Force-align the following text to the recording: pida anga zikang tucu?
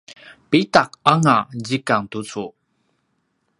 pida 0.49 0.83
anga 1.11 1.35
zikang 1.65 2.05
tucu? 2.11 2.45